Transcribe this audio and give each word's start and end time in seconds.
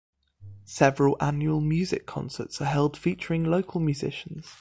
Several 0.65 1.15
annual 1.19 1.61
music 1.61 2.07
concerts 2.07 2.59
are 2.59 2.65
held 2.65 2.97
featuring 2.97 3.43
local 3.43 3.79
musicians. 3.79 4.51